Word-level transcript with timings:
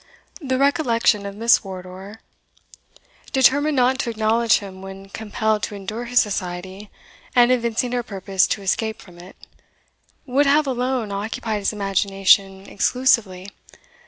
The 0.41 0.57
recollection 0.57 1.27
of 1.27 1.35
Miss 1.35 1.63
Wardour, 1.63 2.21
determined 3.31 3.75
not 3.75 3.99
to 3.99 4.09
acknowledge 4.09 4.57
him 4.57 4.81
when 4.81 5.09
compelled 5.09 5.61
to 5.61 5.75
endure 5.75 6.05
his 6.05 6.19
society, 6.19 6.89
and 7.35 7.51
evincing 7.51 7.91
her 7.91 8.01
purpose 8.01 8.47
to 8.47 8.63
escape 8.63 8.99
from 8.99 9.19
it, 9.19 9.35
would 10.25 10.47
have 10.47 10.65
alone 10.65 11.11
occupied 11.11 11.59
his 11.59 11.71
imagination 11.71 12.65
exclusively. 12.67 13.49